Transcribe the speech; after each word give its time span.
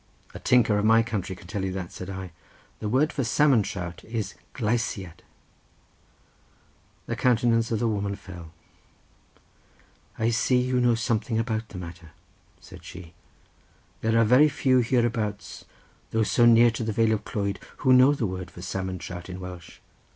"A 0.33 0.39
tinker 0.39 0.79
of 0.79 0.85
my 0.85 1.03
country 1.03 1.35
can 1.35 1.45
tell 1.45 1.63
you 1.63 1.71
that," 1.73 1.91
said 1.91 2.09
I. 2.09 2.31
"The 2.79 2.89
word 2.89 3.13
for 3.13 3.23
salmon 3.23 3.61
trout 3.61 4.03
is 4.03 4.33
gleisiad." 4.55 5.21
The 7.05 7.15
countenance 7.15 7.69
of 7.69 7.77
the 7.77 7.87
woman 7.87 8.15
fell. 8.15 8.49
"I 10.17 10.31
see 10.31 10.57
you 10.57 10.81
know 10.81 10.95
something 10.95 11.37
about 11.37 11.69
the 11.69 11.77
matter," 11.77 12.13
said 12.59 12.83
she; 12.83 13.13
"there 14.01 14.17
are 14.19 14.25
very 14.25 14.49
few 14.49 14.79
hereabouts, 14.79 15.65
though 16.09 16.23
so 16.23 16.47
near 16.47 16.71
to 16.71 16.83
the 16.83 16.91
vale 16.93 17.13
of 17.13 17.23
Clwyd, 17.23 17.57
who 17.85 17.93
know 17.93 18.15
the 18.15 18.25
word 18.25 18.49
for 18.49 18.63
salmon 18.63 18.97
trout 18.97 19.29
in 19.29 19.39
Welsh. 19.39 19.77